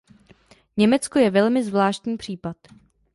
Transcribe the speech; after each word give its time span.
Německo 0.77 1.19
je 1.19 1.29
velmi 1.31 1.63
zvláštní 1.63 2.17
případ. 2.17 2.57